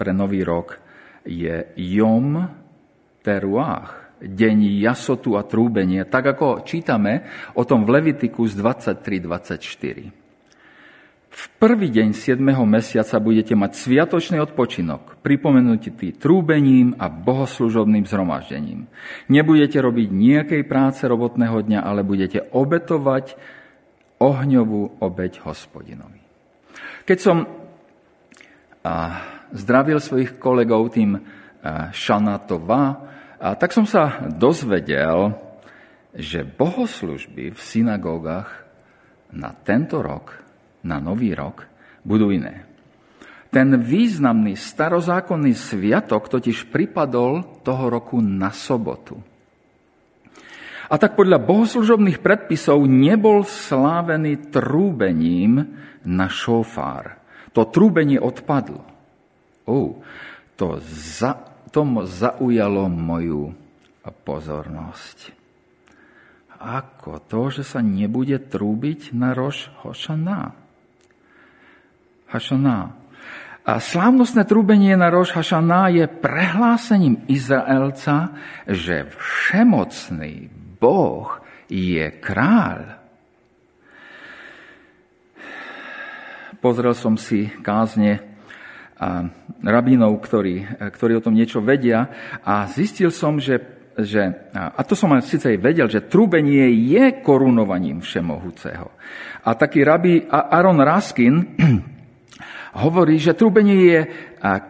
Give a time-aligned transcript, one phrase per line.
[0.00, 0.80] pre nový rok
[1.28, 2.40] je Jom
[3.20, 10.19] Teruach, deň jasotu a trúbenie, tak ako čítame o tom v Levitiku z 23-24.
[11.30, 12.42] V prvý deň 7.
[12.66, 18.90] mesiaca budete mať sviatočný odpočinok, pripomenutý trúbením a bohoslužobným zhromaždením.
[19.30, 23.38] Nebudete robiť nejakej práce robotného dňa, ale budete obetovať
[24.18, 26.18] ohňovú obeď hospodinovi.
[27.06, 27.46] Keď som
[29.54, 31.14] zdravil svojich kolegov tým
[31.94, 33.06] šanatova,
[33.38, 35.38] tak som sa dozvedel,
[36.10, 38.66] že bohoslužby v synagógach
[39.30, 40.39] na tento rok,
[40.84, 41.66] na nový rok,
[42.04, 42.66] budú iné.
[43.50, 49.18] Ten významný starozákonný sviatok totiž pripadol toho roku na sobotu.
[50.90, 57.18] A tak podľa bohoslužobných predpisov nebol slávený trúbením na šofár.
[57.54, 58.86] To trúbenie odpadlo.
[59.66, 59.98] Oh,
[60.54, 61.38] to, za,
[61.70, 63.54] to zaujalo moju
[64.26, 65.34] pozornosť.
[66.60, 70.59] Ako to, že sa nebude trúbiť na rož Hošaná?
[72.30, 72.96] Hašaná.
[73.60, 78.32] A slávnostné trúbenie na rož Hašaná je prehlásením Izraelca,
[78.64, 80.48] že všemocný
[80.80, 82.98] Boh je kráľ.
[86.58, 88.20] Pozrel som si kázne
[89.64, 92.08] rabínov, ktorí, ktorí o tom niečo vedia
[92.44, 93.60] a zistil som, že,
[93.96, 98.92] že a to som síce aj vedel, že trúbenie je korunovaním všemohúceho.
[99.44, 101.34] A taký rabí Aaron Raskin
[102.74, 104.00] hovorí, že trúbenie je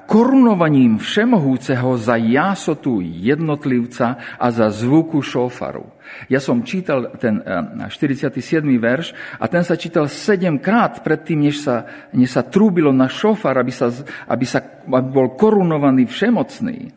[0.08, 5.84] korunovaním všemohúceho za jásotu jednotlivca a za zvuku šofaru.
[6.26, 7.38] Ja som čítal ten
[7.86, 8.34] 47.
[8.80, 13.54] verš a ten sa čítal 7 krát predtým, než sa, než sa trúbilo na šofar,
[13.60, 13.92] aby, sa,
[14.26, 14.58] aby, sa,
[14.90, 16.90] aby bol korunovaný všemocný.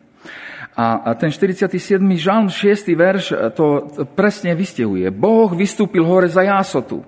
[0.74, 2.02] A, ten 47.
[2.18, 2.90] žalm, 6.
[2.98, 5.06] verš to, to presne vystihuje.
[5.14, 7.06] Boh vystúpil hore za jásotu.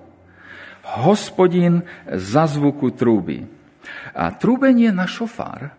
[1.03, 3.56] Hospodin za zvuku trúby.
[4.13, 5.73] A trúbenie na šofár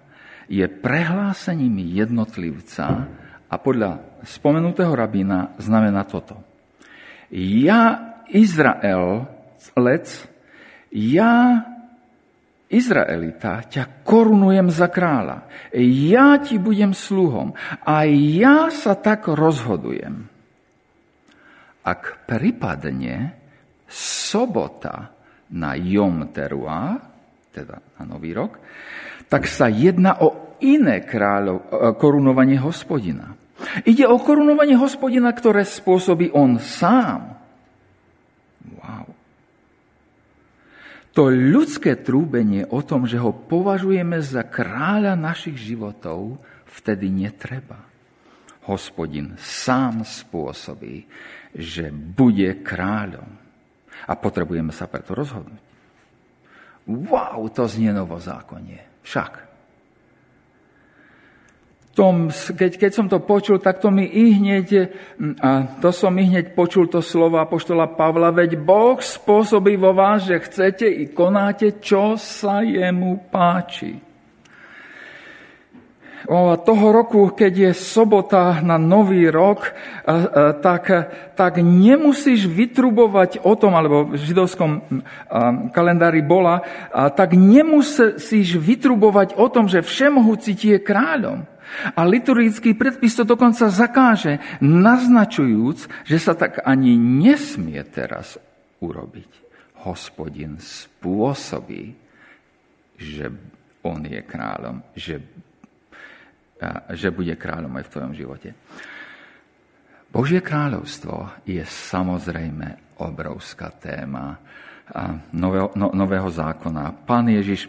[0.48, 3.08] je prehlásením jednotlivca
[3.48, 6.40] a podľa spomenutého rabína znamená toto.
[7.34, 9.28] Ja, Izrael,
[9.76, 10.08] lec,
[10.92, 11.64] ja,
[12.68, 15.48] Izraelita, ťa korunujem za kráľa.
[15.80, 20.28] Ja ti budem sluhom a ja sa tak rozhodujem.
[21.84, 23.40] Ak pripadne
[23.88, 25.16] sobota
[25.48, 27.00] na Jom Teruah,
[27.52, 28.60] teda na Nový rok,
[29.28, 31.64] tak sa jedná o iné kráľov, e,
[31.96, 33.36] korunovanie hospodina.
[33.82, 37.34] Ide o korunovanie hospodina, ktoré spôsobí on sám.
[38.78, 39.06] Wow.
[41.18, 46.38] To ľudské trúbenie o tom, že ho považujeme za kráľa našich životov,
[46.70, 47.82] vtedy netreba.
[48.70, 51.08] Hospodin sám spôsobí,
[51.56, 53.26] že bude kráľom.
[54.06, 55.67] A potrebujeme sa preto rozhodnúť.
[56.88, 59.04] Wow, to znie novozákonnie.
[59.04, 59.48] Však
[61.98, 64.94] tom, keď, keď som to počul, tak to mi i hneď,
[65.42, 70.30] a to som i hneď počul to slovo apoštola Pavla, veď Boh spôsobí vo vás,
[70.30, 74.07] že chcete i konáte, čo sa jemu páči.
[76.28, 79.72] Toho roku, keď je sobota na nový rok,
[80.60, 80.84] tak,
[81.32, 85.00] tak nemusíš vytrubovať o tom, alebo v židovskom
[85.72, 86.60] kalendári bola,
[87.16, 91.48] tak nemusíš vytrubovať o tom, že všemohúci ti je kráľom.
[91.96, 98.36] A liturgický predpis to dokonca zakáže, naznačujúc, že sa tak ani nesmie teraz
[98.84, 99.48] urobiť.
[99.88, 101.96] Hospodin spôsobí,
[103.00, 103.32] že
[103.80, 105.24] on je kráľom, že,
[106.92, 108.50] že bude kráľom aj v tvojom živote.
[110.08, 114.40] Božie kráľovstvo je samozrejme obrovská téma
[115.36, 117.04] nového, no, nového zákona.
[117.04, 117.68] Pán Ježiš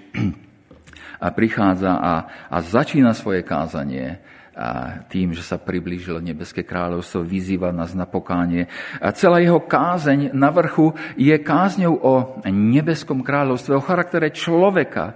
[1.39, 2.13] prichádza a,
[2.47, 4.23] a začína svoje kázanie
[4.59, 8.67] a tým, že sa priblížilo nebeské kráľovstvo, vyzýva nás na pokánie.
[8.99, 15.15] A celá jeho kázeň na vrchu je kázňou o nebeskom kráľovstve, o charaktere človeka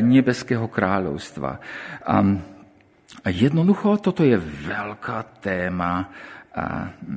[0.00, 1.60] nebeského kráľovstva.
[2.08, 2.16] A
[3.26, 6.06] jednoducho toto je veľká téma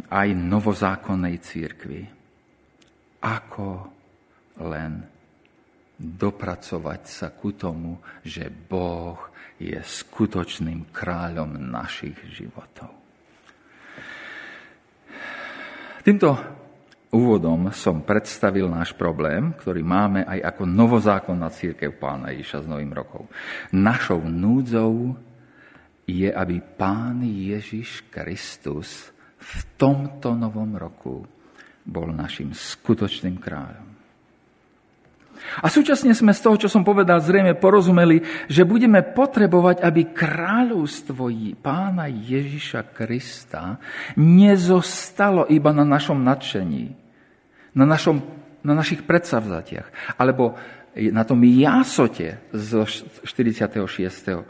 [0.10, 2.02] aj novozákonnej církvy.
[3.24, 3.70] Ako
[4.62, 4.92] len
[5.98, 9.18] dopracovať sa ku tomu, že Boh
[9.62, 12.92] je skutočným kráľom našich životov.
[16.04, 16.36] Týmto
[17.16, 22.92] úvodom som predstavil náš problém, ktorý máme aj ako novozákonná církev pána Ježiša s novým
[22.92, 23.24] rokom.
[23.72, 25.16] Našou núdzou
[26.04, 31.24] je, aby pán Ježiš Kristus v tomto novom roku
[31.84, 33.94] bol našim skutočným kráľom.
[35.60, 41.28] A súčasne sme z toho, čo som povedal, zrejme porozumeli, že budeme potrebovať, aby kráľovstvo
[41.60, 43.76] pána Ježiša Krista
[44.16, 46.96] nezostalo iba na našom nadšení,
[47.76, 48.24] na, našom,
[48.64, 50.56] na našich predsavzatiach, alebo
[50.94, 52.86] na tom jásote z
[53.26, 54.46] 46.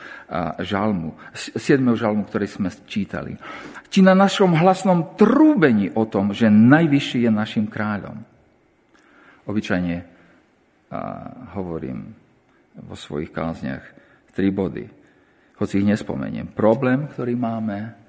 [0.59, 1.59] žalmu, 7.
[1.95, 3.39] žalmu, ktorý sme čítali.
[3.87, 8.19] Či na našom hlasnom trúbení o tom, že najvyšší je našim kráľom.
[9.47, 9.95] Obyčajne
[11.55, 12.11] hovorím
[12.83, 13.85] vo svojich kázniach
[14.33, 14.89] tri body.
[15.61, 16.51] Hoci ich nespomeniem.
[16.51, 18.02] Problém, ktorý máme,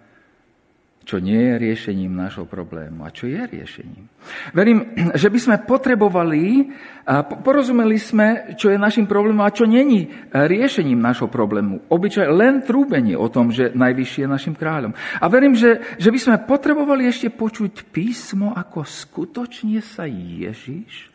[1.05, 4.09] čo nie je riešením nášho problému a čo je riešením.
[4.57, 6.73] Verím, že by sme potrebovali,
[7.05, 11.93] a porozumeli sme, čo je našim problémom a čo není riešením nášho problému.
[11.93, 14.97] Obyčaj len trúbenie o tom, že najvyšší je našim kráľom.
[14.97, 21.13] A verím, že, že by sme potrebovali ešte počuť písmo, ako skutočne sa Ježiš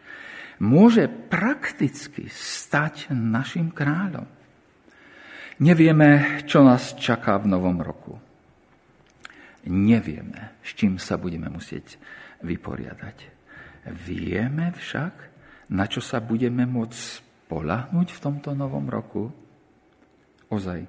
[0.60, 4.28] môže prakticky stať našim kráľom.
[5.60, 8.29] Nevieme, čo nás čaká v novom roku.
[9.70, 12.02] Nevieme, s čím sa budeme musieť
[12.42, 13.18] vyporiadať.
[14.06, 15.14] Vieme však,
[15.72, 19.30] na čo sa budeme môcť spolahnuť v tomto novom roku?
[20.50, 20.82] Ozaj.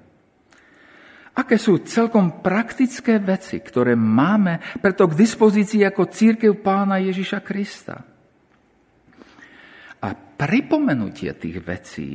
[1.31, 8.11] Aké sú celkom praktické veci, ktoré máme preto k dispozícii ako církev pána Ježiša Krista?
[10.41, 12.09] pripomenutie tých vecí,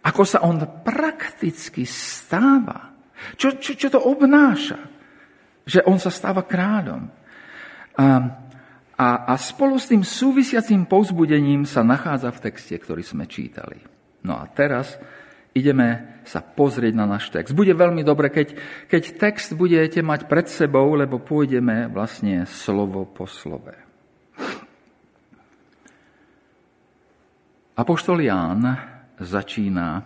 [0.00, 2.96] ako sa on prakticky stáva.
[3.36, 4.95] Čo, čo, čo to obnáša?
[5.66, 7.10] Že on sa stáva kráľom.
[7.98, 8.06] A,
[8.96, 13.82] a, a spolu s tým súvisiacím povzbudením sa nachádza v texte, ktorý sme čítali.
[14.22, 14.94] No a teraz
[15.56, 17.56] ideme sa pozrieť na náš text.
[17.56, 18.54] Bude veľmi dobre, keď,
[18.86, 23.72] keď text budete mať pred sebou, lebo pôjdeme vlastne slovo po slove.
[27.76, 28.60] Apoštol Ján
[29.20, 30.00] začína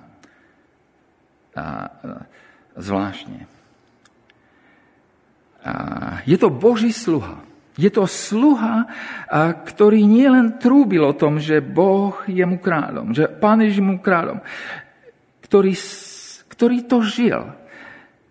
[1.55, 1.67] a,
[2.75, 3.60] zvláštne.
[6.25, 7.45] Je to Boží sluha.
[7.79, 8.91] Je to sluha,
[9.65, 14.45] ktorý nielen trúbil o tom, že Boh je mu kráľom, že Pán Ježiš mu kráľom,
[15.49, 15.73] ktorý,
[16.53, 17.57] ktorý to žil.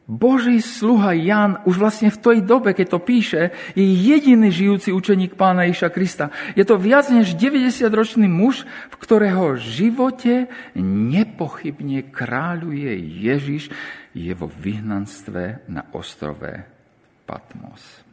[0.09, 5.37] Boží sluha Jan už vlastne v tej dobe, keď to píše, je jediný žijúci učeník
[5.37, 6.33] pána Iša Krista.
[6.57, 10.49] Je to viac než 90-ročný muž, v ktorého živote
[10.81, 13.69] nepochybne kráľuje Ježiš,
[14.17, 16.78] je vo vyhnanstve na ostrove
[17.29, 18.09] Patmos.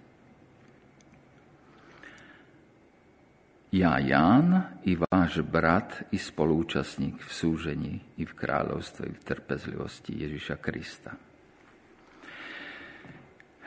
[3.76, 10.12] ja Ján i váš brat i spolúčastník v súžení i v kráľovstve i v trpezlivosti
[10.16, 11.12] Ježiša Krista.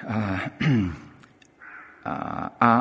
[0.05, 0.17] A,
[2.09, 2.15] a,
[2.57, 2.71] a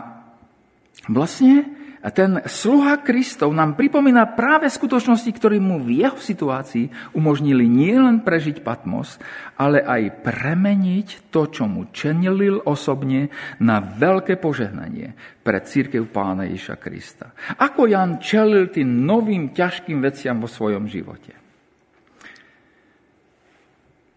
[1.12, 1.68] vlastne
[2.14, 8.62] ten sluha Kristov nám pripomína práve skutočnosti, ktoré mu v jeho situácii umožnili nielen prežiť
[8.62, 9.18] Patmos,
[9.58, 16.78] ale aj premeniť to, čo mu čenilil osobne, na veľké požehnanie pre církev pána Ježa
[16.78, 17.34] Krista.
[17.58, 21.34] Ako Jan čelil tým novým ťažkým veciam vo svojom živote.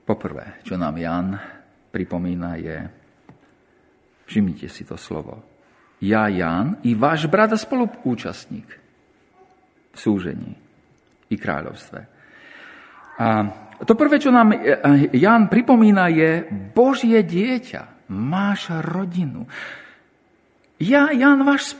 [0.06, 1.34] Poprvé, čo nám Jan
[1.90, 2.78] pripomína je,
[4.30, 5.51] všimnite si to slovo,
[6.02, 8.68] ja Jan i váš brat a spoluúčastník
[9.92, 10.58] v súžení
[11.30, 12.00] i kráľovstve.
[13.22, 13.28] A
[13.86, 14.54] to prvé, čo nám
[15.14, 18.10] Jan pripomína, je Božie dieťa.
[18.12, 19.46] Máš rodinu.
[20.82, 21.78] Ja, Jan, váš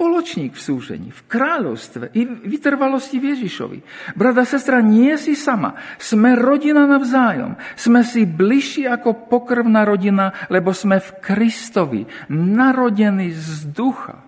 [0.00, 3.78] spoločník v súžení, v kráľovstve i vytrvalosti v Ježišovi.
[4.16, 5.76] Brada, sestra, nie si sama.
[6.00, 7.60] Sme rodina navzájom.
[7.76, 14.24] Sme si bližší ako pokrvná rodina, lebo sme v Kristovi, narodení z ducha.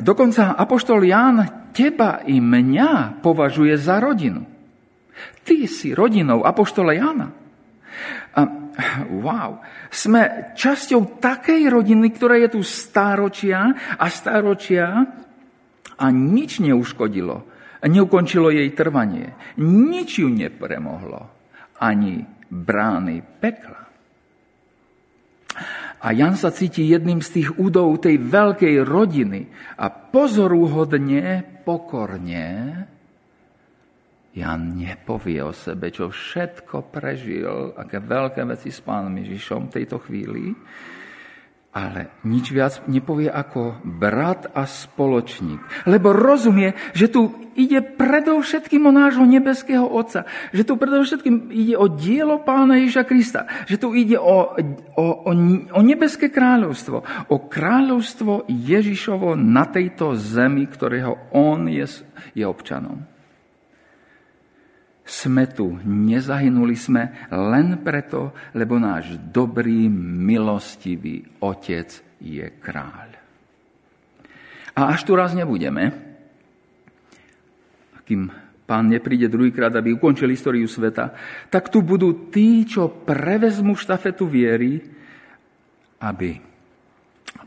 [0.00, 4.48] Dokonca Apoštol Ján teba i mňa považuje za rodinu.
[5.44, 7.28] Ty si rodinou Apoštola Jána.
[8.32, 8.63] A
[9.24, 14.86] wow, sme časťou takej rodiny, ktorá je tu stáročia a stáročia
[15.98, 17.54] a nič neuškodilo.
[17.84, 19.36] Neukončilo jej trvanie.
[19.60, 21.28] Nič ju nepremohlo.
[21.84, 23.82] Ani brány pekla.
[26.04, 29.48] A Jan sa cíti jedným z tých údov tej veľkej rodiny
[29.80, 32.48] a pozorúhodne, pokorne
[34.34, 40.02] Jan nepovie o sebe, čo všetko prežil, aké veľké veci s pánom Ježišom v tejto
[40.02, 40.50] chvíli,
[41.74, 45.86] ale nič viac nepovie ako brat a spoločník.
[45.90, 50.26] Lebo rozumie, že tu ide predovšetkým o nášho nebeského Otca.
[50.54, 53.50] Že tu predovšetkým ide o dielo Pána Ježa Krista.
[53.66, 54.54] Že tu ide o,
[54.98, 55.32] o, o,
[55.74, 57.26] o nebeské kráľovstvo.
[57.30, 61.86] O kráľovstvo Ježišovo na tejto zemi, ktorého On je,
[62.38, 63.13] je občanom.
[65.04, 73.08] Sme tu, nezahynuli sme len preto, lebo náš dobrý, milostivý Otec je kráľ.
[74.74, 75.92] A až tu raz nebudeme,
[78.08, 78.32] kým
[78.64, 81.12] pán nepríde druhýkrát, aby ukončil históriu sveta,
[81.52, 84.80] tak tu budú tí, čo prevezmu štafetu viery,
[86.00, 86.40] aby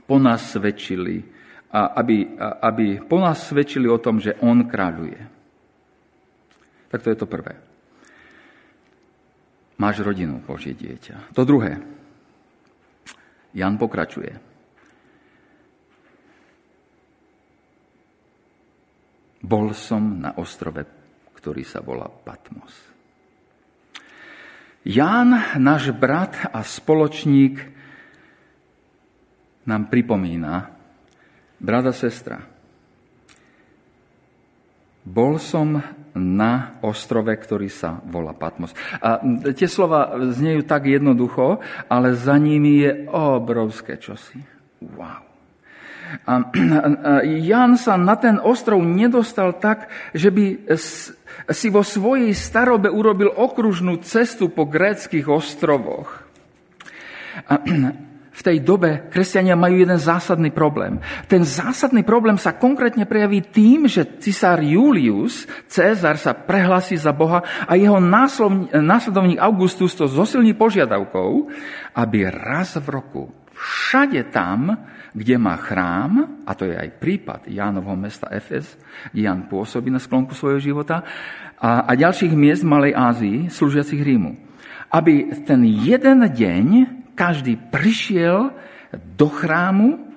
[0.06, 1.26] po nás svedčili,
[1.74, 5.37] aby, aby po nás svedčili o tom, že on kráľuje.
[6.88, 7.60] Tak to je to prvé.
[9.78, 11.36] Máš rodinu, Božie dieťa.
[11.38, 11.78] To druhé.
[13.54, 14.34] Jan pokračuje.
[19.48, 20.82] Bol som na ostrove,
[21.38, 22.74] ktorý sa volá Patmos.
[24.88, 27.60] Ján, náš brat a spoločník,
[29.68, 30.72] nám pripomína,
[31.60, 32.40] brada, sestra,
[35.04, 35.80] bol som
[36.18, 38.74] na ostrove, ktorý sa volá Patmos.
[39.00, 39.22] A
[39.54, 44.42] tie slova znejú tak jednoducho, ale za nimi je obrovské čosi.
[44.84, 45.28] Wow.
[46.28, 46.34] A
[47.50, 50.46] Jan sa na ten ostrov nedostal tak, že by
[51.52, 56.24] si vo svojej starobe urobil okružnú cestu po gréckých ostrovoch.
[57.48, 57.60] A
[58.38, 61.02] v tej dobe kresťania majú jeden zásadný problém.
[61.26, 67.42] Ten zásadný problém sa konkrétne prejaví tým, že cisár Julius, Cezar, sa prehlasí za Boha
[67.66, 67.98] a jeho
[68.78, 71.50] následovník Augustus to zosilní požiadavkou,
[71.98, 74.70] aby raz v roku všade tam,
[75.18, 78.78] kde má chrám, a to je aj prípad Jánovho mesta Efes,
[79.10, 81.02] kde Jan pôsobí na sklonku svojho života,
[81.58, 84.38] a, a ďalších miest v Malej Ázii, slúžiacich Rímu.
[84.94, 86.68] Aby ten jeden deň
[87.18, 88.54] každý prišiel
[89.18, 90.14] do chrámu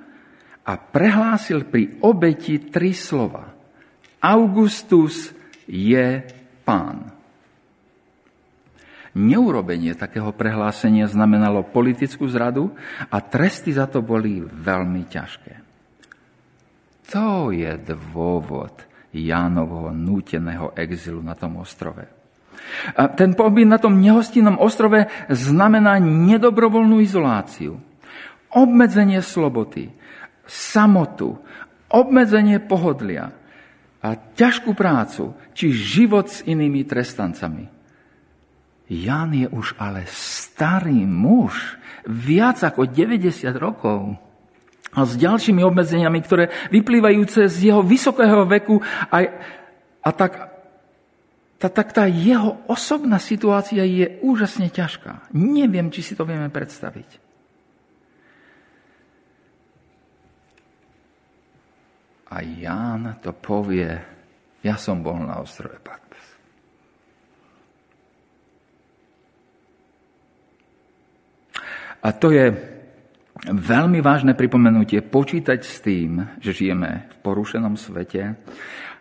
[0.69, 3.57] a prehlásil pri obeti tri slova.
[4.21, 5.33] Augustus
[5.65, 6.21] je
[6.63, 7.09] pán.
[9.11, 12.71] Neurobenie takého prehlásenia znamenalo politickú zradu
[13.11, 15.55] a tresty za to boli veľmi ťažké.
[17.11, 22.20] To je dôvod Jánovho núteného exilu na tom ostrove.
[23.17, 27.79] Ten pobyt na tom nehostinnom ostrove znamená nedobrovoľnú izoláciu,
[28.51, 29.91] obmedzenie sloboty,
[30.47, 31.39] samotu,
[31.91, 33.35] obmedzenie pohodlia
[34.01, 37.69] a ťažkú prácu, či život s inými trestancami.
[38.91, 44.19] Jan je už ale starý muž, viac ako 90 rokov.
[44.91, 49.23] a s ďalšími obmedzeniami, ktoré vyplývajúce z jeho vysokého veku a,
[50.03, 50.50] a tak,
[51.61, 55.29] tá, tak tá jeho osobná situácia je úžasne ťažká.
[55.37, 57.21] Neviem, či si to vieme predstaviť.
[62.33, 63.93] A Ján to povie,
[64.65, 66.27] ja som bol na ostrove Patmos.
[72.01, 72.80] A to je
[73.49, 78.37] veľmi vážne pripomenutie počítať s tým, že žijeme v porušenom svete,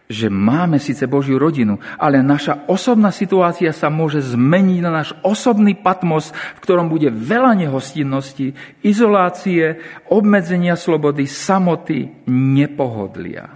[0.10, 5.78] že máme síce Božiu rodinu, ale naša osobná situácia sa môže zmeniť na náš osobný
[5.78, 9.78] patmos, v ktorom bude veľa nehostinnosti, izolácie,
[10.10, 13.54] obmedzenia slobody, samoty, nepohodlia.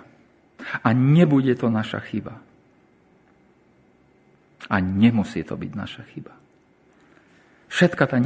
[0.85, 2.37] A nebude to naša chyba.
[4.69, 6.42] A nemusí to byť naša chyba.
[7.73, 8.21] Všetka tá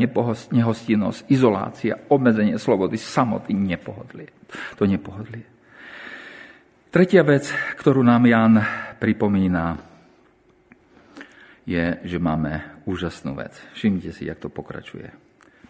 [0.52, 4.28] nehostinnosť, izolácia, obmedzenie slobody, samoty, nepohodlie.
[4.76, 5.48] To nepohodlie.
[6.92, 7.48] Tretia vec,
[7.80, 8.60] ktorú nám Jan
[9.00, 9.80] pripomína,
[11.64, 13.56] je, že máme úžasnú vec.
[13.72, 15.08] Všimnite si, jak to pokračuje.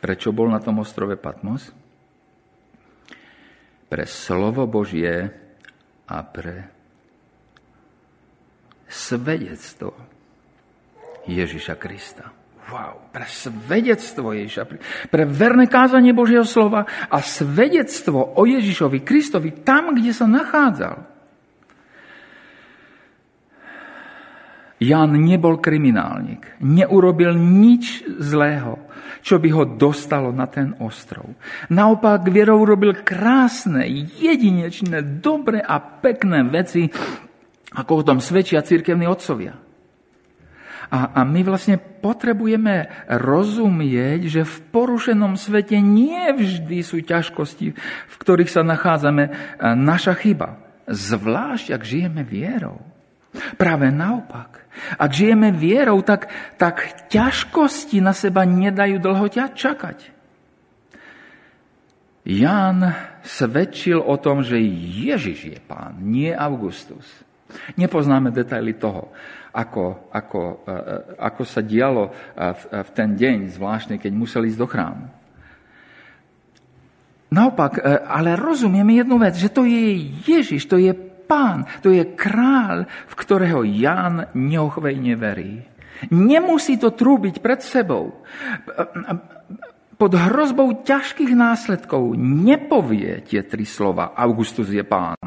[0.02, 1.70] Prečo bol na tom ostrove Patmos?
[3.90, 5.30] Pre slovo Božie
[6.10, 6.66] a pre
[8.90, 9.94] svedectvo
[11.30, 12.47] Ježiša Krista.
[12.68, 14.68] Wow, pre svedectvo Ježiša,
[15.08, 21.18] pre verné kázanie Božieho slova a svedectvo o Ježišovi Kristovi tam, kde sa nachádzal.
[24.84, 28.78] Jan nebol kriminálnik, neurobil nič zlého,
[29.26, 31.34] čo by ho dostalo na ten ostrov.
[31.72, 33.88] Naopak vierou urobil krásne,
[34.22, 36.86] jedinečné, dobré a pekné veci,
[37.74, 39.67] ako o tom svedčia církevní otcovia.
[40.88, 47.68] A, a my vlastne potrebujeme rozumieť, že v porušenom svete nie vždy sú ťažkosti,
[48.08, 49.32] v ktorých sa nachádzame, e,
[49.76, 50.64] naša chyba.
[50.88, 52.80] Zvlášť, ak žijeme vierou.
[53.60, 54.64] Práve naopak.
[54.96, 60.16] Ak žijeme vierou, tak, tak ťažkosti na seba nedajú dlho čakať.
[62.28, 62.92] Ján
[63.24, 67.08] svedčil o tom, že Ježiš je pán, nie Augustus.
[67.80, 69.12] Nepoznáme detaily toho,
[69.58, 74.52] ako, ako, e, e, ako sa dialo e, v, v ten deň, zvláštne keď museli
[74.54, 75.06] ísť do chrámu.
[77.28, 80.96] Naopak, ale rozumieme jednu vec, že to je Ježiš, to je
[81.28, 85.60] pán, to je kráľ, v ktorého Ján neochvejne verí.
[86.08, 88.24] Nemusí to trúbiť pred sebou.
[90.00, 95.20] Pod hrozbou ťažkých následkov nepovie tie tri slova Augustus je pán.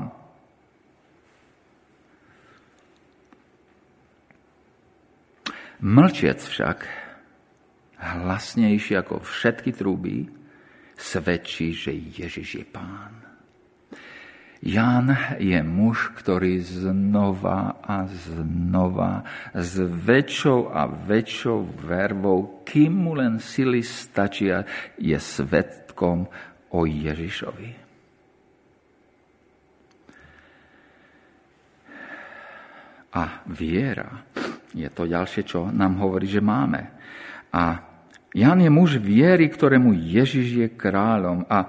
[5.81, 6.85] Mlčiec však,
[7.97, 10.29] hlasnejšie ako všetky trúby,
[11.01, 13.17] svedčí, že Ježiš je pán.
[14.61, 15.09] Jan
[15.41, 19.25] je muž, ktorý znova a znova
[19.57, 24.69] s väčšou a väčšou vervou, kým mu len sily stačia,
[25.01, 26.29] je svetkom
[26.77, 27.73] o Ježišovi.
[33.17, 34.29] A viera
[34.75, 36.91] je to ďalšie, čo nám hovorí, že máme.
[37.51, 37.91] A
[38.31, 41.43] Jan je muž viery, ktorému Ježiš je kráľom.
[41.51, 41.61] A, a,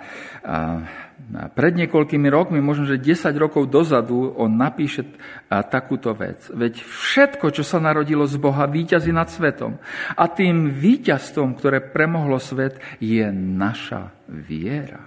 [1.57, 5.09] pred niekoľkými rokmi, možno že 10 rokov dozadu, on napíše
[5.49, 6.45] takúto vec.
[6.53, 9.81] Veď všetko, čo sa narodilo z Boha, víťazí nad svetom.
[10.13, 15.01] A tým víťazstvom, ktoré premohlo svet, je naša viera.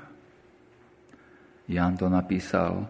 [1.70, 2.88] Jan to napísal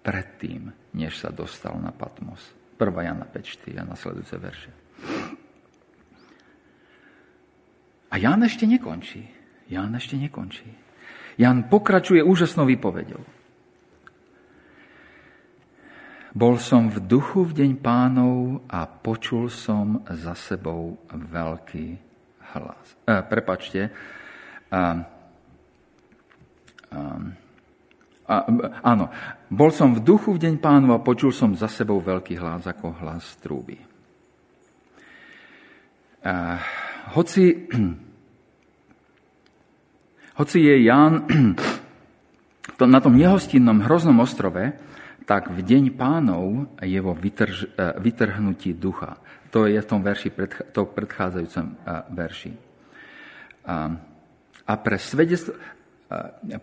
[0.00, 2.65] predtým, než sa dostal na Patmos.
[2.76, 3.02] 1.
[3.02, 4.70] Jana 5.4 a nasledujúce verše.
[8.12, 9.28] A Jan ešte nekončí.
[9.68, 10.68] Jan ešte nekončí.
[11.36, 13.20] Jan pokračuje úžasnou výpovedou.
[16.36, 21.86] Bol som v duchu v deň pánov a počul som za sebou veľký
[22.52, 22.86] hlas.
[23.08, 23.88] E, prepačte.
[23.88, 23.90] E,
[26.92, 27.00] e,
[28.26, 28.42] a,
[28.82, 29.06] áno,
[29.46, 32.98] bol som v duchu v deň pánu a počul som za sebou veľký hlas ako
[32.98, 33.78] hlas trúby.
[36.26, 36.58] A,
[37.14, 37.70] hoci,
[40.42, 41.22] hoci je Ján
[42.78, 44.74] to, na tom nehostinnom hroznom ostrove,
[45.26, 49.18] tak v deň pánov je vo vytrž, e, vytrhnutí ducha.
[49.50, 50.30] To je v tom verši,
[50.70, 51.74] to predchádzajúcom e,
[52.14, 52.52] verši.
[53.66, 53.90] A,
[54.66, 55.58] a pre svedectvo,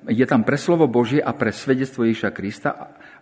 [0.08, 2.72] je tam pre slovo Božie a pre svedectvo Ježiša Krista.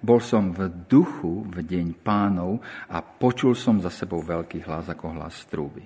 [0.01, 5.05] Bol som v duchu v deň pánov a počul som za sebou veľký hlas ako
[5.17, 5.81] hlas trúby.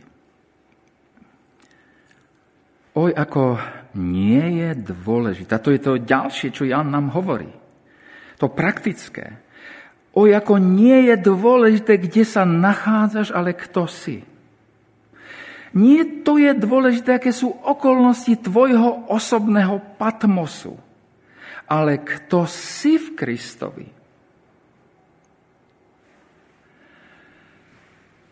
[2.96, 3.60] Oj, ako
[4.00, 5.60] nie je dôležité.
[5.60, 7.52] To je to ďalšie, čo Jan nám hovorí.
[8.40, 9.40] To praktické.
[10.16, 14.24] Oj, ako nie je dôležité, kde sa nachádzaš, ale kto si.
[15.76, 20.80] Nie to je dôležité, aké sú okolnosti tvojho osobného patmosu,
[21.68, 23.88] ale kto si v Kristovi.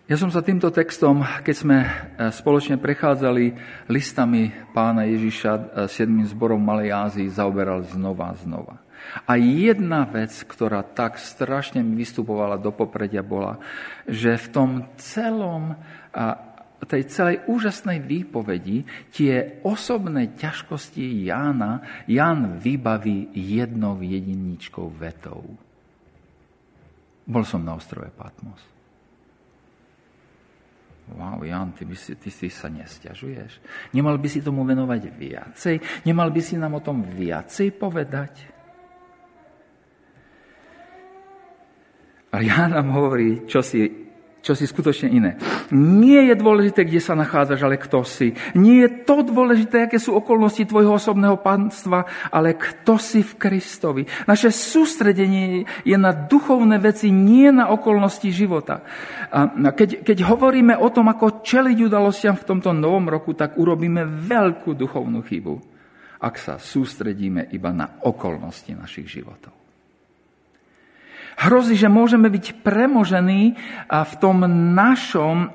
[0.08, 1.88] Ja som sa týmto textom, keď sme e,
[2.32, 3.56] spoločne prechádzali
[3.88, 5.90] listami pána Ježiša 7.
[5.90, 8.76] E, zborom Malej Ázii, zaoberal znova a znova.
[9.28, 13.60] A jedna vec, ktorá tak strašne mi vystupovala do popredia, bola,
[14.04, 15.76] že v tom celom,
[16.84, 25.44] tej celej úžasnej výpovedi tie osobné ťažkosti Jána Ján vybaví jednou jediničkou vetou.
[27.24, 28.74] Bol som na ostrove Patmos.
[31.14, 33.60] Wow, Jan, ty, by si, ty si sa nestiažuješ.
[33.92, 35.76] Nemal by si tomu venovať viacej?
[36.08, 38.34] Nemal by si nám o tom viacej povedať?
[42.34, 44.03] A Jan nám hovorí, čo si
[44.44, 45.40] čo si skutočne iné.
[45.72, 48.36] Nie je dôležité, kde sa nachádzaš, ale kto si.
[48.60, 54.04] Nie je to dôležité, aké sú okolnosti tvojho osobného pánstva, ale kto si v Kristovi.
[54.28, 58.84] Naše sústredenie je na duchovné veci, nie na okolnosti života.
[59.32, 64.04] A keď, keď hovoríme o tom, ako čeliť udalostiam v tomto novom roku, tak urobíme
[64.28, 65.56] veľkú duchovnú chybu,
[66.20, 69.63] ak sa sústredíme iba na okolnosti našich životov.
[71.40, 73.58] Hrozí, že môžeme byť premožení
[73.90, 74.46] v tom
[74.78, 75.54] našom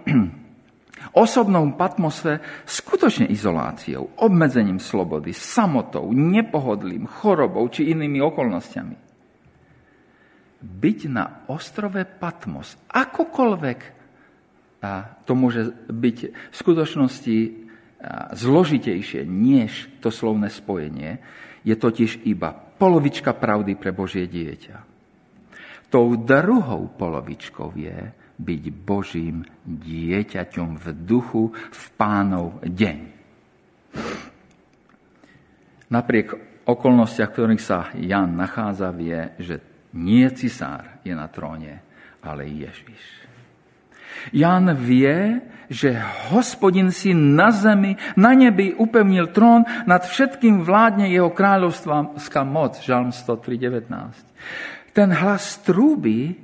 [1.24, 8.96] osobnom atmosfére skutočne izoláciou, obmedzením slobody, samotou, nepohodlím, chorobou či inými okolnostiami.
[10.58, 13.80] Byť na ostrove Patmos, akokoľvek
[14.78, 17.36] a to môže byť v skutočnosti
[18.34, 21.18] zložitejšie než to slovné spojenie,
[21.66, 24.97] je totiž iba polovička pravdy pre Božie dieťa.
[25.88, 32.98] Tou druhou polovičkou je byť Božím dieťaťom v duchu v pánov deň.
[35.88, 36.28] Napriek
[36.68, 39.64] okolnostiach, v ktorých sa Jan nachádza, vie, že
[39.96, 41.80] nie cisár je na tróne,
[42.20, 43.02] ale Ježiš.
[44.36, 45.40] Jan vie,
[45.72, 45.96] že
[46.28, 52.76] hospodin si na zemi, na nebi upevnil trón, nad všetkým vládne jeho kráľovstvá moc.
[52.84, 54.77] Žalm 103.19.
[54.92, 56.34] Ten hlas trúby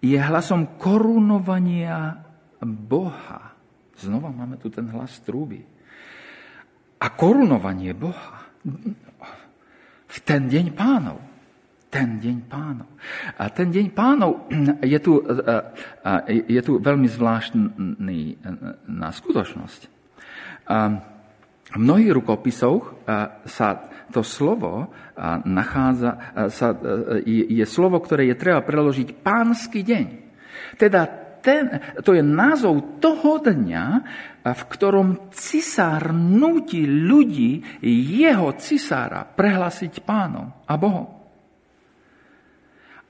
[0.00, 2.24] je hlasom korunovania
[2.64, 3.52] Boha.
[3.96, 5.60] Znova máme tu ten hlas trúby.
[7.00, 8.48] A korunovanie Boha
[10.10, 11.18] v ten deň pánov.
[11.90, 12.88] Ten deň pánov.
[13.34, 14.46] A ten deň pánov
[14.84, 15.18] je tu,
[16.28, 18.40] je tu veľmi zvláštny
[18.86, 19.80] na skutočnosť.
[21.70, 23.06] V mnohých rukopisoch
[23.46, 23.68] sa
[24.10, 24.90] to slovo
[25.46, 26.10] nachádza,
[26.50, 26.74] sa,
[27.22, 30.06] je, je slovo, ktoré je treba preložiť pánsky deň.
[30.74, 31.06] Teda
[31.40, 33.86] ten, to je názov toho dňa,
[34.44, 41.08] v ktorom cisár nutí ľudí jeho cisára prehlasiť pánom a Bohom.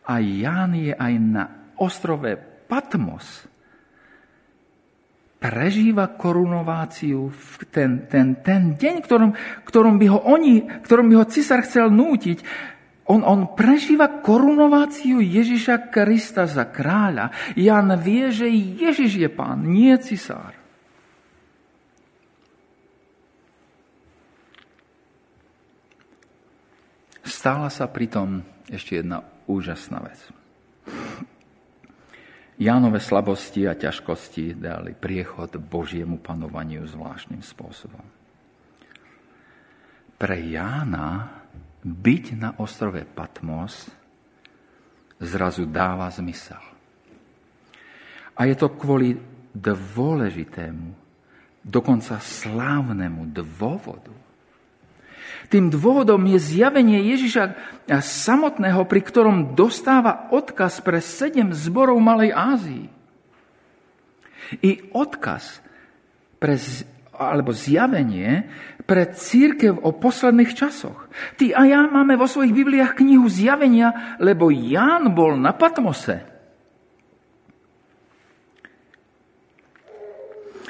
[0.07, 1.45] A Ján je aj na
[1.81, 2.39] ostrove
[2.71, 3.50] Patmos,
[5.41, 9.31] prežíva korunováciu v ten, ten, ten deň, ktorom,
[9.65, 12.45] ktorom, by ho oni, ktorom by ho cisár chcel nútiť.
[13.09, 17.57] On, on prežíva korunováciu Ježiša Krista za kráľa.
[17.57, 20.55] Jan vie, že Ježiš je pán, nie cisár.
[27.25, 30.21] Stála sa pritom ešte jedna úžasná vec.
[32.61, 38.05] Jánové slabosti a ťažkosti dali priechod Božiemu panovaniu zvláštnym spôsobom.
[40.21, 41.41] Pre Jána
[41.81, 43.89] byť na ostrove Patmos
[45.17, 46.61] zrazu dáva zmysel.
[48.37, 49.17] A je to kvôli
[49.57, 50.93] dôležitému,
[51.65, 54.13] dokonca slávnemu dôvodu,
[55.49, 57.57] tým dôvodom je zjavenie Ježiša
[57.89, 62.87] samotného, pri ktorom dostáva odkaz pre sedem zborov Malej Ázii.
[64.61, 65.63] I odkaz
[66.43, 66.59] pre,
[67.15, 68.51] alebo zjavenie
[68.85, 71.07] pre církev o posledných časoch.
[71.39, 76.27] Ty a ja máme vo svojich Bibliách knihu zjavenia, lebo Ján bol na Patmose.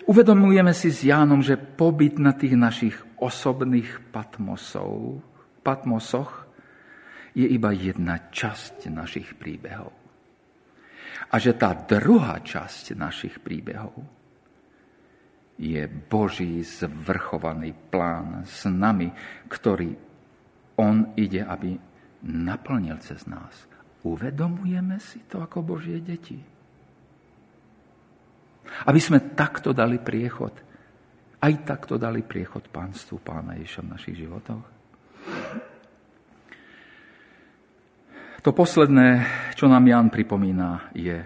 [0.08, 5.20] Uvedomujeme si s Jánom, že pobyt na tých našich osobných patmosov,
[5.60, 6.48] patmosoch
[7.36, 9.92] je iba jedna časť našich príbehov.
[11.30, 13.94] A že tá druhá časť našich príbehov
[15.60, 19.12] je Boží zvrchovaný plán s nami,
[19.46, 19.92] ktorý
[20.80, 21.76] On ide, aby
[22.24, 23.68] naplnil cez nás.
[24.00, 26.40] Uvedomujeme si to ako Božie deti.
[28.86, 30.54] Aby sme takto dali priechod.
[31.40, 34.64] Aj takto dali priechod pánstvu Pána Ježiša v našich životoch.
[38.40, 39.08] To posledné,
[39.52, 41.20] čo nám Jan pripomína, je,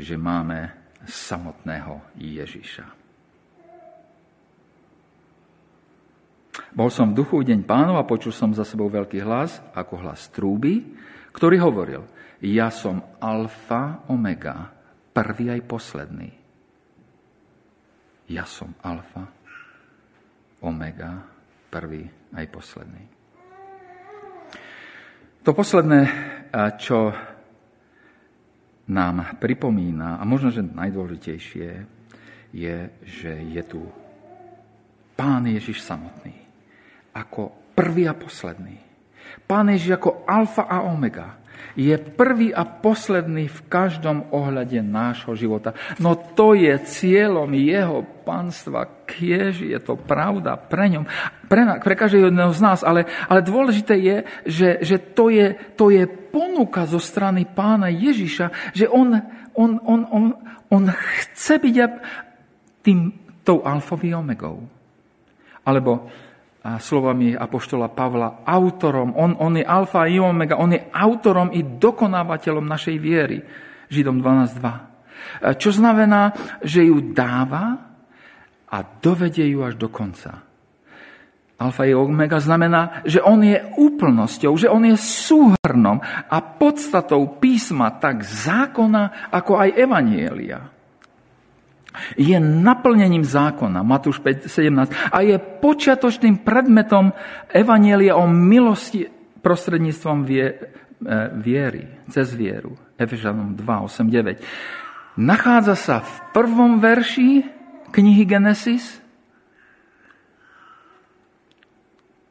[0.00, 0.72] že máme
[1.04, 3.04] samotného Ježiša.
[6.74, 10.26] Bol som v duchu deň pánov a počul som za sebou veľký hlas, ako hlas
[10.32, 10.82] trúby,
[11.30, 12.02] ktorý hovoril,
[12.42, 14.72] ja som alfa, omega,
[15.14, 16.43] prvý aj posledný.
[18.28, 19.28] Ja som alfa,
[20.64, 21.20] omega,
[21.68, 23.04] prvý aj posledný.
[25.44, 26.00] To posledné,
[26.80, 27.12] čo
[28.88, 31.68] nám pripomína, a možno, že najdôležitejšie,
[32.54, 33.82] je, že je tu
[35.14, 36.34] Pán Ježiš samotný
[37.14, 38.74] ako prvý a posledný.
[39.46, 41.43] Pán Ježiš ako alfa a omega
[41.74, 45.74] je prvý a posledný v každom ohľade nášho života.
[45.98, 48.86] No to je cieľom jeho panstva.
[49.04, 51.04] Kiež je to pravda pre ňom,
[51.50, 52.80] pre, pre každého jedného z nás.
[52.86, 58.74] Ale, ale dôležité je, že, že to, je, to je ponuka zo strany pána Ježiša,
[58.74, 59.18] že on,
[59.58, 60.24] on, on, on,
[60.70, 61.76] on chce byť
[62.86, 63.12] tým,
[63.44, 64.64] tou alfový omegou.
[65.64, 66.08] Alebo
[66.64, 72.64] slovami apoštola Pavla, autorom, on, on je alfa i omega, on je autorom i dokonávateľom
[72.64, 73.38] našej viery.
[73.92, 75.60] Židom 12.2.
[75.60, 76.32] Čo znamená,
[76.64, 77.92] že ju dáva
[78.72, 80.40] a dovedie ju až do konca.
[81.60, 87.92] Alfa i omega znamená, že on je úplnosťou, že on je súhrnom a podstatou písma
[88.00, 90.74] tak zákona, ako aj evanielia
[92.18, 97.14] je naplnením zákona, Matúš 5.17, a je počiatočným predmetom
[97.50, 99.06] Evanielia o milosti
[99.44, 100.56] prostredníctvom vie, e,
[101.38, 102.74] viery, cez vieru.
[102.98, 105.20] Efežanom 2.8.9.
[105.20, 107.46] Nachádza sa v prvom verši
[107.94, 108.98] knihy Genesis,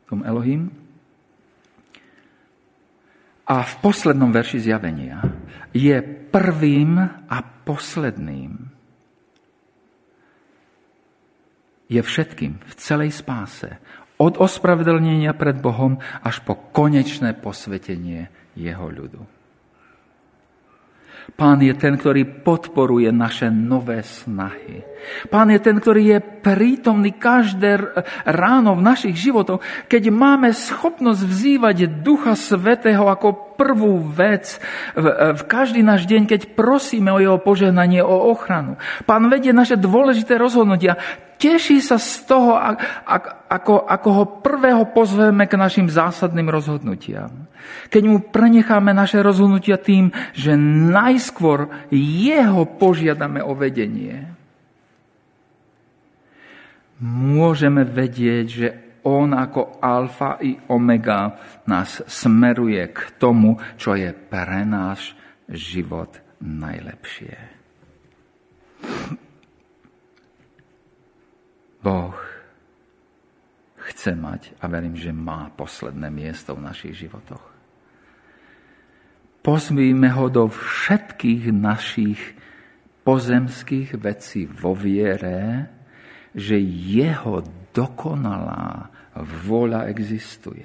[0.07, 0.83] tom Elohim,
[3.43, 5.19] a v poslednom verši zjavenia
[5.75, 5.99] je
[6.31, 6.95] prvým
[7.27, 8.72] a posledným
[11.93, 13.77] je všetkým, v celej spáse.
[14.17, 19.21] Od ospravedlnenia pred Bohom až po konečné posvetenie jeho ľudu.
[21.33, 24.83] Pán je ten, ktorý podporuje naše nové snahy.
[25.31, 27.79] Pán je ten, ktorý je prítomný každé
[28.27, 34.59] ráno v našich životoch, keď máme schopnosť vzývať Ducha Svetého ako prvú vec
[34.93, 38.75] v, v každý náš deň, keď prosíme o jeho požehnanie, o ochranu.
[39.07, 40.99] Pán vedie naše dôležité rozhodnutia
[41.37, 42.55] teší sa z toho,
[43.49, 47.47] ako, ako ho prvého pozveme k našim zásadným rozhodnutiam.
[47.87, 50.57] Keď mu prenecháme naše rozhodnutia tým, že
[50.89, 54.27] najskôr jeho požiadame o vedenie.
[57.03, 58.67] Môžeme vedieť, že
[59.03, 61.35] on ako alfa i omega
[61.67, 65.11] nás smeruje k tomu, čo je pre náš
[65.51, 67.35] život najlepšie.
[71.83, 72.15] Boh
[73.91, 77.43] chce mať a verím, že má posledné miesto v našich životoch.
[79.43, 82.19] Pozmíme ho do všetkých našich
[83.03, 85.67] pozemských vecí vo viere,
[86.31, 87.43] že jeho
[87.75, 88.87] dokonalá
[89.19, 90.63] vôľa existuje.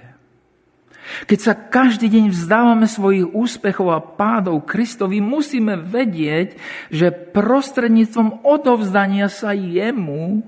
[1.27, 6.55] Keď sa každý deň vzdávame svojich úspechov a pádov Kristovi, musíme vedieť,
[6.93, 10.45] že prostredníctvom odovzdania sa jemu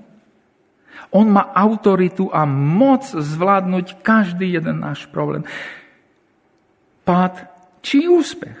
[1.09, 5.41] on má autoritu a moc zvládnuť každý jeden náš problém.
[7.01, 7.49] Pád
[7.81, 8.57] či úspech.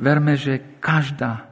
[0.00, 1.50] Verme, že každá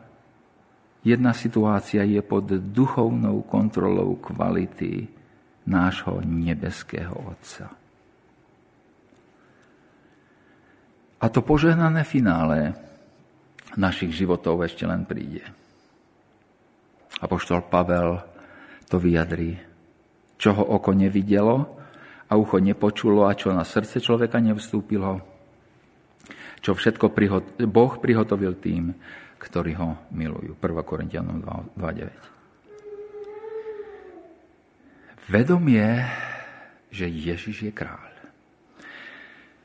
[1.05, 5.11] jedna situácia je pod duchovnou kontrolou kvality
[5.69, 7.69] nášho nebeského Otca.
[11.19, 12.73] A to požehnané finále
[13.75, 15.45] našich životov ešte len príde.
[17.19, 18.38] Apoštol Pavel
[18.89, 19.61] to vyjadrí.
[20.41, 21.77] Čo ho oko nevidelo
[22.29, 25.21] a ucho nepočulo a čo na srdce človeka nevstúpilo.
[26.59, 27.15] Čo všetko
[27.71, 28.91] Boh prihotovil tým,
[29.39, 30.59] ktorí ho milujú.
[30.59, 30.83] 1.
[30.83, 31.39] Korintianom
[31.79, 32.11] 2.9.
[35.29, 36.09] Vedomie,
[36.91, 38.11] že Ježiš je kráľ.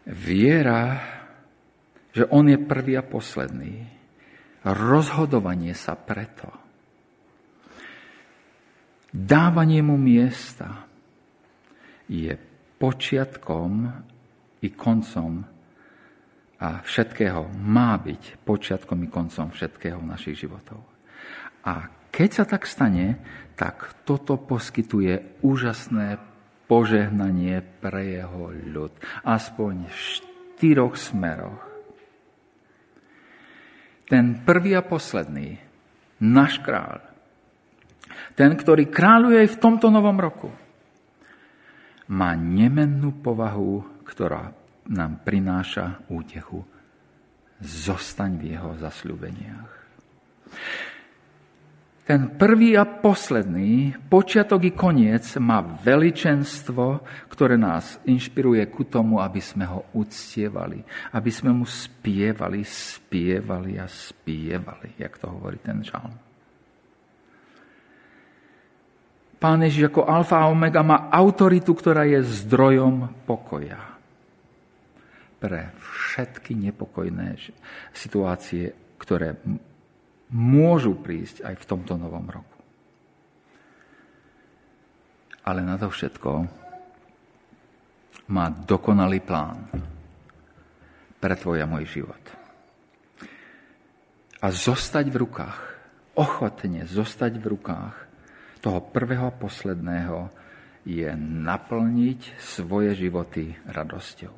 [0.03, 0.99] Viera,
[2.11, 3.87] že on je prvý a posledný.
[4.63, 6.51] Rozhodovanie sa preto,
[9.13, 10.89] Dávanie mu miesta
[12.09, 12.33] je
[12.81, 13.85] počiatkom
[14.65, 15.45] i koncom
[16.57, 20.81] a všetkého má byť počiatkom i koncom všetkého našich životov.
[21.61, 23.21] A keď sa tak stane,
[23.53, 26.17] tak toto poskytuje úžasné
[26.65, 28.97] požehnanie pre jeho ľud.
[29.21, 31.61] Aspoň v štyroch smeroch.
[34.09, 35.61] Ten prvý a posledný,
[36.17, 37.12] náš kráľ,
[38.33, 40.49] ten, ktorý kráľuje aj v tomto novom roku,
[42.11, 44.51] má nemennú povahu, ktorá
[44.89, 46.61] nám prináša útechu.
[47.63, 49.71] Zostaň v jeho zasľúbeniach.
[52.03, 56.99] Ten prvý a posledný, počiatok i koniec, má veličenstvo,
[57.31, 60.83] ktoré nás inšpiruje ku tomu, aby sme ho uctievali,
[61.15, 66.32] aby sme mu spievali, spievali a spievali, jak to hovorí ten žalm.
[69.43, 73.99] Pán Ježiš ako alfa a omega má autoritu, ktorá je zdrojom pokoja
[75.43, 77.35] pre všetky nepokojné
[77.91, 79.35] situácie, ktoré
[80.31, 82.55] môžu prísť aj v tomto novom roku.
[85.43, 86.47] Ale na to všetko
[88.31, 89.67] má dokonalý plán
[91.19, 92.23] pre tvoj a môj život.
[94.39, 95.59] A zostať v rukách,
[96.15, 98.02] ochotne zostať v rukách
[98.63, 100.31] toho prvého posledného
[100.87, 104.31] je naplniť svoje životy radosťou.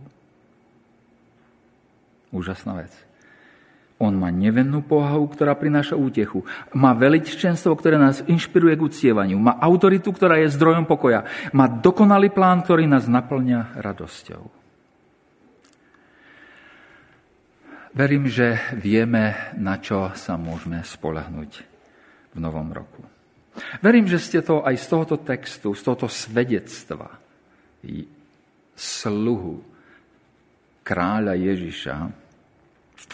[2.34, 2.94] Úžasná vec.
[3.96, 6.44] On má nevennú pohavu, ktorá prináša útechu.
[6.76, 9.40] Má veličenstvo, ktoré nás inšpiruje k uctievaniu.
[9.40, 11.24] Má autoritu, ktorá je zdrojom pokoja.
[11.56, 14.52] Má dokonalý plán, ktorý nás naplňa radosťou.
[17.96, 21.52] Verím, že vieme, na čo sa môžeme spolahnuť
[22.36, 23.15] v novom roku.
[23.80, 27.08] Verím, že ste to aj z tohoto textu, z tohoto svedectva
[28.76, 29.64] sluhu
[30.84, 31.96] kráľa Ježiša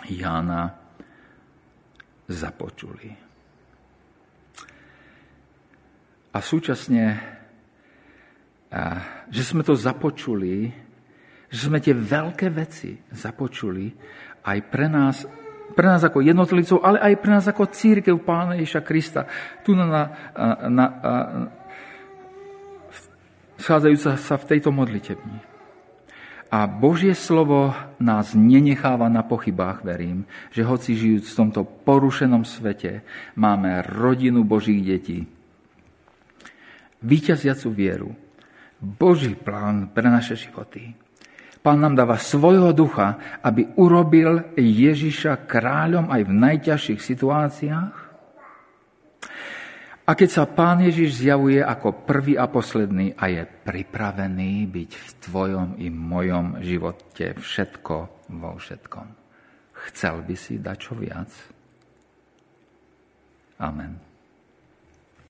[0.09, 0.73] Jána
[2.25, 3.09] započuli.
[6.31, 7.03] A súčasne,
[9.27, 10.71] že sme to započuli,
[11.51, 13.91] že sme tie veľké veci započuli
[14.47, 15.27] aj pre nás,
[15.71, 19.25] pre nás ako jednotlivcov, ale aj pre nás ako církev Pána Ježa Krista.
[19.65, 20.07] Tu na, na,
[20.67, 20.85] na,
[23.61, 25.51] schádzajúca sa v tejto modlitebni.
[26.51, 33.07] A Božie slovo nás nenecháva na pochybách, verím, že hoci žijúc v tomto porušenom svete,
[33.39, 35.31] máme rodinu Božích detí.
[36.99, 38.11] Výťaziacu vieru,
[38.83, 40.91] Boží plán pre naše životy.
[41.61, 48.11] Pán nám dáva svojho ducha, aby urobil Ježiša kráľom aj v najťažších situáciách,
[50.01, 55.09] a keď sa Pán Ježiš zjavuje ako prvý a posledný a je pripravený byť v
[55.23, 57.95] tvojom i mojom živote všetko
[58.35, 59.07] vo všetkom.
[59.87, 61.31] Chcel by si dať čo viac?
[63.63, 64.10] Amen.